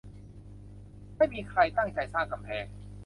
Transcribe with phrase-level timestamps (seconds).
[1.17, 2.65] ไม่มีใครตั้งใจสร้างกำแพง